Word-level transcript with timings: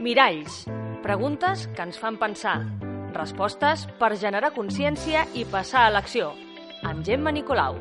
Miralls. 0.00 0.64
Preguntes 1.04 1.66
que 1.76 1.84
ens 1.84 1.98
fan 2.00 2.16
pensar. 2.16 2.62
Respostes 3.12 3.82
per 4.00 4.14
generar 4.16 4.48
consciència 4.54 5.26
i 5.36 5.42
passar 5.44 5.82
a 5.84 5.90
l'acció. 5.92 6.30
Amb 6.88 7.04
Gemma 7.04 7.28
Nicolau. 7.36 7.76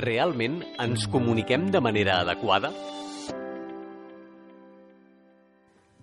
Realment 0.00 0.62
ens 0.80 1.04
comuniquem 1.12 1.68
de 1.68 1.84
manera 1.84 2.22
adequada? 2.22 2.72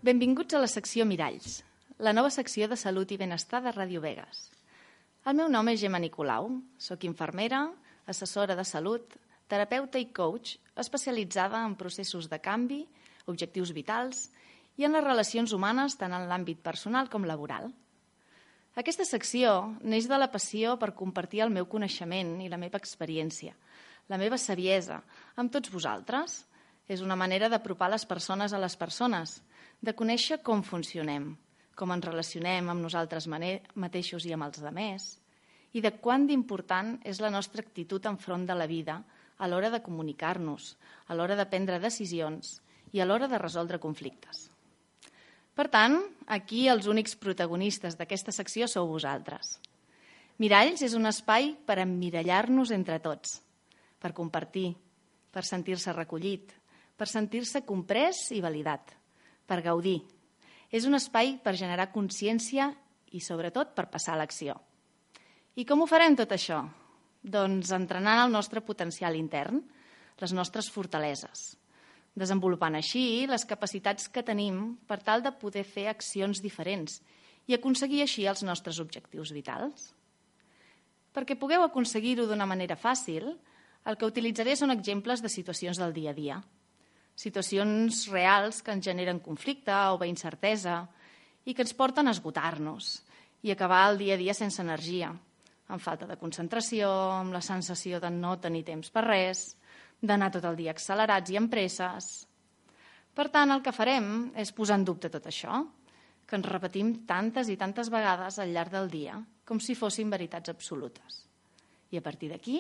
Benvinguts 0.06 0.54
a 0.54 0.62
la 0.62 0.70
secció 0.70 1.10
Miralls, 1.10 1.64
la 1.98 2.14
nova 2.14 2.30
secció 2.30 2.70
de 2.70 2.78
salut 2.78 3.10
i 3.10 3.18
benestar 3.18 3.64
de 3.66 3.74
Ràdio 3.74 4.06
Vegas. 4.06 4.52
El 5.26 5.40
meu 5.42 5.50
nom 5.50 5.74
és 5.74 5.82
Gemma 5.82 5.98
Nicolau, 6.04 6.60
sóc 6.78 7.10
infermera, 7.10 7.72
assessora 8.06 8.54
de 8.54 8.70
salut, 8.70 9.18
terapeuta 9.50 9.98
i 9.98 10.12
coach 10.14 10.60
especialitzada 10.78 11.66
en 11.66 11.74
processos 11.74 12.30
de 12.30 12.38
canvi, 12.38 12.84
objectius 13.28 13.72
vitals 13.76 14.28
i 14.78 14.88
en 14.88 14.96
les 14.96 15.06
relacions 15.06 15.54
humanes 15.54 15.98
tant 16.00 16.14
en 16.16 16.28
l'àmbit 16.30 16.62
personal 16.66 17.10
com 17.14 17.28
laboral. 17.30 17.70
Aquesta 18.74 19.06
secció 19.06 19.76
neix 19.86 20.08
de 20.10 20.18
la 20.18 20.32
passió 20.34 20.78
per 20.82 20.96
compartir 20.98 21.44
el 21.46 21.54
meu 21.54 21.68
coneixement 21.70 22.40
i 22.42 22.50
la 22.50 22.58
meva 22.58 22.80
experiència, 22.82 23.54
la 24.10 24.18
meva 24.18 24.40
saviesa, 24.42 25.04
amb 25.38 25.54
tots 25.54 25.72
vosaltres. 25.74 26.42
És 26.90 27.00
una 27.00 27.16
manera 27.16 27.48
d'apropar 27.48 27.88
les 27.94 28.04
persones 28.04 28.52
a 28.52 28.60
les 28.60 28.74
persones, 28.76 29.38
de 29.80 29.94
conèixer 29.96 30.42
com 30.44 30.66
funcionem, 30.68 31.30
com 31.80 31.94
ens 31.96 32.04
relacionem 32.04 32.68
amb 32.68 32.84
nosaltres 32.84 33.30
mateixos 33.32 34.26
i 34.28 34.34
amb 34.36 34.50
els 34.50 34.60
demés, 34.60 35.06
i 35.72 35.80
de 35.80 35.94
quant 36.04 36.28
d'important 36.28 36.98
és 37.08 37.22
la 37.24 37.32
nostra 37.32 37.64
actitud 37.64 38.04
enfront 38.12 38.44
de 38.50 38.58
la 38.58 38.68
vida 38.68 38.98
a 39.38 39.48
l'hora 39.48 39.72
de 39.72 39.80
comunicar-nos, 39.86 40.74
a 41.08 41.16
l'hora 41.16 41.40
de 41.40 41.48
prendre 41.48 41.80
decisions 41.80 42.58
i 42.94 43.02
a 43.02 43.08
l'hora 43.10 43.28
de 43.28 43.42
resoldre 43.42 43.82
conflictes. 43.82 44.48
Per 45.54 45.68
tant, 45.70 46.00
aquí 46.26 46.68
els 46.70 46.88
únics 46.90 47.14
protagonistes 47.20 47.98
d'aquesta 47.98 48.34
secció 48.34 48.70
sou 48.70 48.88
vosaltres. 48.90 49.60
Miralls 50.42 50.82
és 50.82 50.96
un 50.98 51.06
espai 51.06 51.52
per 51.66 51.78
emmirallar-nos 51.84 52.72
entre 52.74 52.98
tots, 53.02 53.38
per 54.02 54.14
compartir, 54.18 54.72
per 55.34 55.46
sentir-se 55.46 55.94
recollit, 55.94 56.54
per 56.98 57.10
sentir-se 57.10 57.62
comprès 57.66 58.32
i 58.34 58.42
validat, 58.42 58.96
per 59.46 59.62
gaudir. 59.62 60.00
És 60.74 60.88
un 60.90 60.98
espai 60.98 61.38
per 61.44 61.54
generar 61.58 61.92
consciència 61.94 62.72
i, 63.14 63.22
sobretot, 63.22 63.76
per 63.78 63.92
passar 63.94 64.16
a 64.16 64.24
l'acció. 64.24 64.58
I 65.54 65.66
com 65.70 65.84
ho 65.84 65.90
farem 65.90 66.18
tot 66.18 66.34
això? 66.34 66.64
Doncs 67.22 67.70
entrenant 67.78 68.26
el 68.26 68.34
nostre 68.34 68.62
potencial 68.66 69.16
intern, 69.16 69.62
les 70.20 70.34
nostres 70.34 70.70
fortaleses, 70.74 71.54
desenvolupant 72.16 72.78
així 72.78 73.26
les 73.30 73.46
capacitats 73.50 74.08
que 74.14 74.24
tenim 74.26 74.76
per 74.88 75.00
tal 75.02 75.24
de 75.26 75.34
poder 75.34 75.64
fer 75.66 75.88
accions 75.90 76.42
diferents 76.44 77.02
i 77.50 77.58
aconseguir 77.58 78.04
així 78.04 78.28
els 78.30 78.44
nostres 78.46 78.80
objectius 78.80 79.34
vitals. 79.36 79.92
Perquè 81.14 81.38
pugueu 81.38 81.66
aconseguir-ho 81.66 82.26
d'una 82.30 82.48
manera 82.50 82.78
fàcil, 82.80 83.34
el 83.86 83.98
que 84.00 84.08
utilitzaré 84.08 84.56
són 84.56 84.72
exemples 84.72 85.22
de 85.22 85.30
situacions 85.30 85.80
del 85.82 85.94
dia 85.94 86.14
a 86.14 86.18
dia. 86.18 86.38
Situacions 87.20 88.08
reals 88.10 88.62
que 88.64 88.74
ens 88.74 88.86
generen 88.86 89.20
conflicte 89.22 89.74
o 89.92 90.00
bé 90.02 90.08
incertesa 90.10 90.84
i 91.46 91.54
que 91.54 91.62
ens 91.66 91.76
porten 91.78 92.08
a 92.08 92.14
esgotar-nos 92.16 92.96
i 93.44 93.52
acabar 93.52 93.90
el 93.92 94.00
dia 94.00 94.16
a 94.16 94.22
dia 94.22 94.34
sense 94.34 94.62
energia, 94.64 95.12
amb 95.68 95.84
falta 95.84 96.08
de 96.08 96.18
concentració, 96.18 96.90
amb 97.20 97.36
la 97.36 97.44
sensació 97.44 98.00
de 98.00 98.10
no 98.14 98.38
tenir 98.40 98.64
temps 98.66 98.90
per 98.90 99.04
res, 99.06 99.52
d'anar 100.04 100.30
tot 100.36 100.46
el 100.46 100.60
dia 100.60 100.74
accelerats 100.76 101.32
i 101.32 101.40
amb 101.40 101.52
presses. 101.52 102.12
Per 103.16 103.30
tant, 103.32 103.54
el 103.54 103.64
que 103.64 103.74
farem 103.76 104.34
és 104.40 104.52
posar 104.52 104.80
en 104.82 104.86
dubte 104.86 105.10
tot 105.14 105.26
això, 105.30 105.64
que 106.28 106.36
ens 106.40 106.50
repetim 106.50 106.94
tantes 107.08 107.50
i 107.50 107.58
tantes 107.60 107.92
vegades 107.94 108.40
al 108.40 108.52
llarg 108.52 108.74
del 108.74 108.90
dia, 108.92 109.18
com 109.48 109.60
si 109.64 109.76
fossin 109.76 110.12
veritats 110.12 110.52
absolutes. 110.52 111.24
I 111.94 112.00
a 112.00 112.04
partir 112.04 112.32
d'aquí 112.32 112.60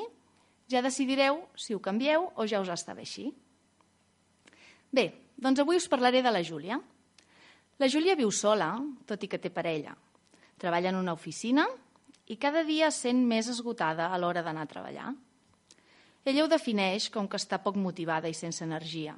ja 0.69 0.83
decidireu 0.85 1.41
si 1.59 1.75
ho 1.75 1.81
canvieu 1.83 2.29
o 2.35 2.47
ja 2.47 2.61
us 2.63 2.71
està 2.71 2.95
bé 2.95 3.03
així. 3.03 3.27
Bé, 4.93 5.07
doncs 5.35 5.59
avui 5.59 5.79
us 5.79 5.89
parlaré 5.89 6.21
de 6.21 6.31
la 6.31 6.43
Júlia. 6.45 6.79
La 7.81 7.89
Júlia 7.89 8.15
viu 8.15 8.29
sola, 8.31 8.75
tot 9.09 9.23
i 9.25 9.27
que 9.27 9.41
té 9.41 9.49
parella. 9.49 9.95
Treballa 10.61 10.93
en 10.93 10.99
una 11.01 11.15
oficina 11.17 11.65
i 12.29 12.37
cada 12.37 12.61
dia 12.63 12.91
sent 12.93 13.25
més 13.27 13.49
esgotada 13.49 14.11
a 14.13 14.19
l'hora 14.21 14.45
d'anar 14.45 14.67
a 14.67 14.69
treballar. 14.69 15.09
Ella 16.23 16.45
ho 16.45 16.51
defineix 16.51 17.09
com 17.11 17.27
que 17.27 17.39
està 17.39 17.59
poc 17.59 17.75
motivada 17.75 18.29
i 18.31 18.35
sense 18.37 18.63
energia 18.63 19.17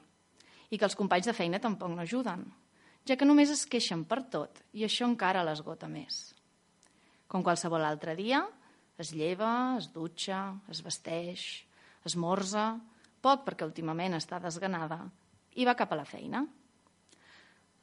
i 0.74 0.80
que 0.80 0.88
els 0.88 0.98
companys 0.98 1.30
de 1.30 1.36
feina 1.38 1.60
tampoc 1.62 1.92
no 1.94 2.02
ajuden, 2.02 2.42
ja 3.06 3.16
que 3.16 3.28
només 3.28 3.52
es 3.54 3.68
queixen 3.70 4.02
per 4.10 4.24
tot 4.34 4.64
i 4.74 4.84
això 4.86 5.06
encara 5.06 5.44
l'esgota 5.46 5.88
més. 5.88 6.34
Com 7.30 7.46
qualsevol 7.46 7.86
altre 7.86 8.16
dia, 8.18 8.42
es 8.98 9.12
lleva, 9.14 9.76
es 9.78 9.92
dutxa, 9.94 10.56
es 10.72 10.82
vesteix, 10.82 11.46
esmorza, 12.06 12.72
poc 13.22 13.46
perquè 13.46 13.68
últimament 13.68 14.18
està 14.18 14.40
desganada, 14.42 15.04
i 15.56 15.66
va 15.66 15.78
cap 15.78 15.94
a 15.94 16.00
la 16.02 16.08
feina. 16.10 16.42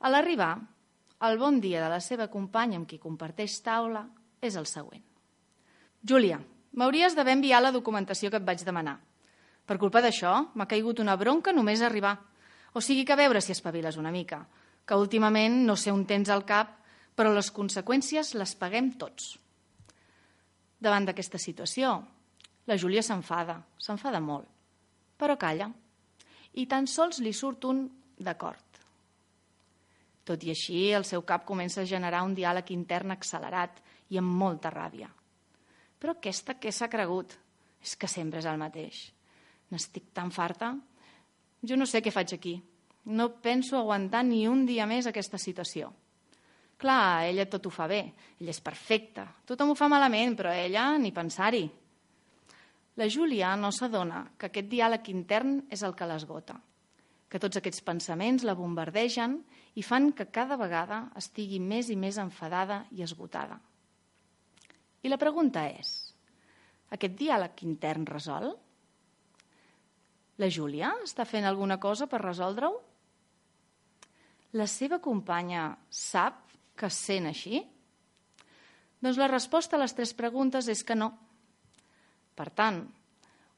A 0.02 0.10
l'arribar, 0.10 0.56
el 1.22 1.38
bon 1.38 1.60
dia 1.62 1.82
de 1.84 1.90
la 1.92 2.00
seva 2.02 2.26
companya 2.26 2.80
amb 2.80 2.90
qui 2.90 2.98
comparteix 2.98 3.60
taula 3.62 4.02
és 4.42 4.58
el 4.58 4.66
següent. 4.66 5.04
Júlia, 6.02 6.40
m'hauries 6.74 7.14
d'haver 7.14 7.38
enviat 7.38 7.62
la 7.62 7.74
documentació 7.74 8.30
que 8.30 8.42
et 8.42 8.46
vaig 8.46 8.64
demanar. 8.66 8.98
Per 9.72 9.78
culpa 9.80 10.02
d'això, 10.04 10.30
m'ha 10.52 10.66
caigut 10.68 10.98
una 11.00 11.14
bronca 11.16 11.52
només 11.56 11.80
arribar. 11.80 12.18
O 12.76 12.80
sigui 12.84 13.06
que 13.08 13.14
a 13.14 13.16
veure 13.16 13.40
si 13.40 13.54
espaviles 13.54 13.96
una 13.96 14.10
mica, 14.12 14.42
que 14.84 14.98
últimament 15.00 15.54
no 15.64 15.78
sé 15.80 15.88
on 15.88 16.02
tens 16.04 16.28
al 16.28 16.42
cap, 16.44 16.74
però 17.16 17.30
les 17.32 17.48
conseqüències 17.56 18.34
les 18.36 18.52
paguem 18.60 18.90
tots. 19.00 19.30
Davant 20.76 21.06
d'aquesta 21.08 21.40
situació, 21.40 21.94
la 22.68 22.76
Júlia 22.76 23.00
s'enfada, 23.00 23.62
s'enfada 23.80 24.20
molt, 24.20 24.44
però 25.16 25.38
calla. 25.40 25.70
I 26.52 26.66
tan 26.68 26.84
sols 26.84 27.22
li 27.24 27.32
surt 27.32 27.64
un 27.64 27.86
d'acord. 28.20 28.82
Tot 30.28 30.44
i 30.44 30.52
així, 30.52 30.82
el 30.92 31.08
seu 31.08 31.24
cap 31.24 31.48
comença 31.48 31.80
a 31.80 31.88
generar 31.88 32.26
un 32.28 32.36
diàleg 32.36 32.74
intern 32.76 33.16
accelerat 33.16 33.80
i 34.12 34.20
amb 34.20 34.36
molta 34.44 34.68
ràbia. 34.68 35.08
Però 35.96 36.18
aquesta 36.18 36.60
què 36.60 36.68
s'ha 36.68 36.92
cregut? 36.92 37.32
És 37.80 37.96
que 37.96 38.14
sempre 38.20 38.44
és 38.44 38.52
el 38.52 38.60
mateix. 38.60 39.06
N'estic 39.72 40.12
tan 40.12 40.30
farta. 40.30 40.74
Jo 41.64 41.78
no 41.78 41.88
sé 41.88 42.02
què 42.04 42.12
faig 42.12 42.36
aquí. 42.36 42.58
No 43.16 43.32
penso 43.42 43.78
aguantar 43.78 44.22
ni 44.28 44.44
un 44.46 44.66
dia 44.68 44.86
més 44.86 45.08
aquesta 45.08 45.40
situació. 45.40 45.90
Clar, 46.82 47.28
ella 47.30 47.46
tot 47.46 47.66
ho 47.66 47.70
fa 47.70 47.86
bé, 47.86 48.00
ella 48.40 48.50
és 48.50 48.58
perfecta, 48.62 49.28
tothom 49.46 49.70
ho 49.70 49.76
fa 49.78 49.86
malament, 49.90 50.34
però 50.34 50.50
ella 50.50 50.88
ni 50.98 51.12
pensar-hi. 51.14 51.62
La 52.98 53.06
Júlia 53.08 53.54
no 53.56 53.70
s'adona 53.70 54.24
que 54.36 54.48
aquest 54.50 54.66
diàleg 54.68 55.06
intern 55.12 55.60
és 55.70 55.84
el 55.86 55.94
que 55.94 56.08
l'esgota, 56.10 56.56
que 57.30 57.38
tots 57.40 57.60
aquests 57.60 57.84
pensaments 57.86 58.42
la 58.44 58.56
bombardegen 58.58 59.38
i 59.78 59.84
fan 59.86 60.10
que 60.12 60.26
cada 60.34 60.58
vegada 60.58 61.04
estigui 61.16 61.62
més 61.62 61.88
i 61.88 61.96
més 61.96 62.18
enfadada 62.18 62.82
i 62.90 63.06
esgotada. 63.06 63.60
I 65.02 65.08
la 65.08 65.22
pregunta 65.22 65.62
és, 65.70 65.94
aquest 66.90 67.14
diàleg 67.16 67.62
intern 67.64 68.10
resol? 68.10 68.50
La 70.42 70.48
Júlia 70.50 70.88
està 71.04 71.22
fent 71.22 71.44
alguna 71.46 71.76
cosa 71.78 72.08
per 72.10 72.18
resoldre-ho? 72.18 72.72
La 74.58 74.64
seva 74.66 74.98
companya 74.98 75.68
sap 75.86 76.40
que 76.74 76.88
sent 76.90 77.28
així? 77.30 77.60
Doncs 78.98 79.20
la 79.20 79.28
resposta 79.30 79.78
a 79.78 79.82
les 79.82 79.94
tres 79.94 80.10
preguntes 80.18 80.66
és 80.72 80.82
que 80.82 80.96
no. 80.98 81.12
Per 82.34 82.48
tant, 82.58 82.80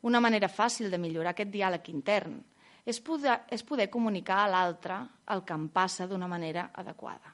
una 0.05 0.21
manera 0.21 0.51
fàcil 0.53 0.91
de 0.93 1.01
millorar 1.01 1.33
aquest 1.33 1.55
diàleg 1.55 1.89
intern 1.95 2.37
és 2.85 3.01
poder, 3.01 3.39
és 3.49 3.65
poder 3.65 3.89
comunicar 3.89 4.43
a 4.43 4.53
l'altre 4.53 5.01
el 5.33 5.41
que 5.49 5.57
em 5.57 5.67
passa 5.73 6.09
d'una 6.11 6.29
manera 6.29 6.67
adequada. 6.85 7.33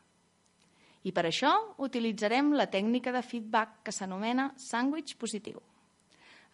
I 1.03 1.11
per 1.17 1.27
això 1.27 1.51
utilitzarem 1.83 2.55
la 2.55 2.71
tècnica 2.71 3.11
de 3.11 3.27
feedback 3.27 3.83
que 3.83 3.99
s'anomena 3.99 4.53
sàndwich 4.55 5.17
positiu, 5.19 5.59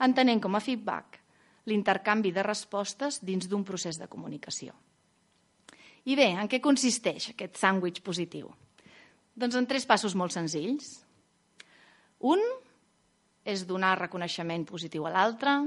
entenent 0.00 0.40
com 0.40 0.56
a 0.56 0.64
feedback 0.64 1.25
l'intercanvi 1.66 2.32
de 2.32 2.44
respostes 2.46 3.20
dins 3.24 3.48
d'un 3.50 3.64
procés 3.66 3.98
de 3.98 4.08
comunicació. 4.08 4.74
I 6.06 6.14
bé, 6.14 6.28
en 6.38 6.46
què 6.46 6.60
consisteix 6.62 7.32
aquest 7.32 7.58
sàndwich 7.58 8.02
positiu? 8.06 8.52
Doncs 9.36 9.56
en 9.58 9.66
tres 9.66 9.86
passos 9.86 10.14
molt 10.14 10.32
senzills. 10.32 11.00
Un 12.22 12.40
és 13.46 13.66
donar 13.66 13.96
reconeixement 13.98 14.64
positiu 14.66 15.06
a 15.06 15.12
l'altre. 15.14 15.58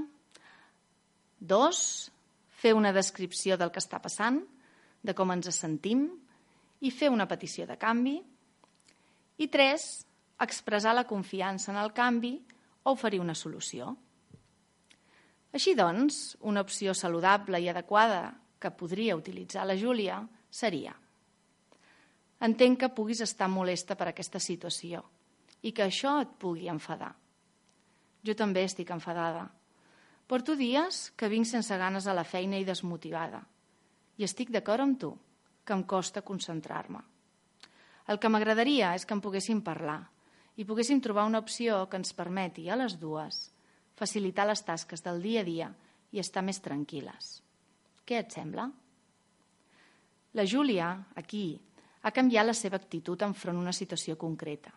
Dos, 1.39 2.09
fer 2.59 2.73
una 2.75 2.91
descripció 2.95 3.59
del 3.59 3.71
que 3.71 3.83
està 3.83 3.99
passant, 4.03 4.41
de 5.03 5.15
com 5.15 5.31
ens 5.31 5.51
sentim, 5.55 6.07
i 6.79 6.91
fer 6.91 7.11
una 7.11 7.27
petició 7.27 7.67
de 7.67 7.77
canvi. 7.79 8.17
I 9.39 9.47
tres, 9.47 10.05
expressar 10.39 10.95
la 10.95 11.07
confiança 11.07 11.71
en 11.71 11.79
el 11.79 11.91
canvi 11.95 12.37
o 12.83 12.95
oferir 12.95 13.19
una 13.19 13.35
solució. 13.35 13.93
Així 15.53 15.73
doncs, 15.75 16.37
una 16.45 16.61
opció 16.61 16.93
saludable 16.93 17.59
i 17.61 17.69
adequada 17.69 18.35
que 18.59 18.71
podria 18.71 19.17
utilitzar 19.17 19.65
la 19.65 19.77
Júlia 19.77 20.21
seria 20.49 20.93
Entenc 22.39 22.77
que 22.79 22.91
puguis 22.95 23.19
estar 23.19 23.49
molesta 23.51 23.97
per 23.99 24.11
aquesta 24.11 24.39
situació 24.39 25.01
i 25.67 25.73
que 25.75 25.83
això 25.83 26.13
et 26.23 26.29
pugui 26.39 26.69
enfadar. 26.71 27.11
Jo 28.23 28.35
també 28.35 28.63
estic 28.63 28.93
enfadada. 28.95 29.49
Porto 30.29 30.55
dies 30.55 31.09
que 31.19 31.27
vinc 31.27 31.49
sense 31.49 31.75
ganes 31.81 32.07
a 32.07 32.15
la 32.15 32.23
feina 32.23 32.59
i 32.59 32.67
desmotivada. 32.67 33.41
I 34.15 34.23
estic 34.23 34.53
d'acord 34.55 34.85
amb 34.85 34.99
tu, 35.01 35.11
que 35.65 35.75
em 35.75 35.83
costa 35.83 36.23
concentrar-me. 36.23 37.01
El 38.07 38.19
que 38.23 38.31
m'agradaria 38.31 38.93
és 38.95 39.03
que 39.05 39.17
em 39.17 39.21
poguéssim 39.21 39.59
parlar 39.65 39.99
i 40.55 40.65
poguéssim 40.67 41.01
trobar 41.03 41.27
una 41.27 41.43
opció 41.43 41.85
que 41.91 41.99
ens 41.99 42.15
permeti 42.15 42.69
a 42.69 42.79
les 42.79 42.95
dues 42.99 43.49
facilitar 43.99 44.47
les 44.47 44.63
tasques 44.65 45.03
del 45.05 45.21
dia 45.21 45.43
a 45.43 45.47
dia 45.47 45.69
i 46.15 46.21
estar 46.23 46.43
més 46.45 46.61
tranquil·les. 46.63 47.31
Què 48.07 48.23
et 48.23 48.33
sembla? 48.33 48.69
La 50.33 50.45
Júlia, 50.45 50.93
aquí, 51.19 51.59
ha 52.01 52.11
canviat 52.15 52.47
la 52.47 52.55
seva 52.55 52.79
actitud 52.79 53.21
enfront 53.27 53.59
una 53.59 53.75
situació 53.75 54.15
concreta 54.17 54.71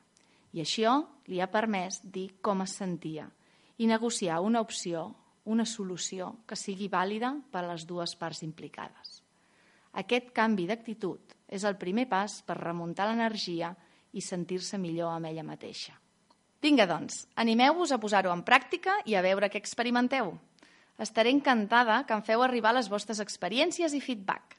i 0.52 0.60
això 0.60 0.98
li 1.30 1.40
ha 1.40 1.48
permès 1.48 2.00
dir 2.04 2.28
com 2.44 2.64
es 2.64 2.74
sentia 2.80 3.28
i 3.78 3.88
negociar 3.88 4.40
una 4.44 4.60
opció, 4.60 5.06
una 5.44 5.64
solució 5.66 6.28
que 6.46 6.58
sigui 6.58 6.90
vàlida 6.92 7.32
per 7.52 7.64
a 7.64 7.70
les 7.72 7.86
dues 7.88 8.14
parts 8.20 8.42
implicades. 8.46 9.20
Aquest 10.02 10.30
canvi 10.36 10.66
d'actitud 10.68 11.34
és 11.48 11.64
el 11.68 11.78
primer 11.80 12.06
pas 12.08 12.40
per 12.46 12.60
remuntar 12.60 13.08
l'energia 13.08 13.72
i 14.12 14.20
sentir-se 14.20 14.78
millor 14.80 15.12
amb 15.12 15.28
ella 15.32 15.44
mateixa. 15.44 15.96
Vinga, 16.62 16.87
doncs, 16.87 17.25
animeu-vos 17.35 17.91
a 17.91 17.99
posar-ho 17.99 18.31
en 18.31 18.44
pràctica 18.47 18.94
i 19.11 19.17
a 19.19 19.23
veure 19.25 19.49
què 19.50 19.59
experimenteu. 19.59 20.37
Estaré 21.03 21.32
encantada 21.35 22.03
que 22.06 22.14
em 22.14 22.23
feu 22.23 22.44
arribar 22.44 22.70
les 22.76 22.91
vostres 22.93 23.19
experiències 23.25 23.97
i 23.99 24.00
feedback. 24.05 24.59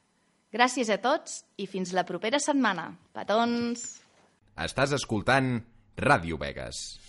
Gràcies 0.53 0.91
a 0.91 0.99
tots 1.01 1.39
i 1.57 1.65
fins 1.65 1.93
la 1.95 2.03
propera 2.05 2.41
setmana. 2.43 2.91
Petons! 3.15 3.85
Estàs 4.59 4.91
escoltant 4.99 5.55
Ràdio 5.97 6.37
Vegas. 6.41 7.02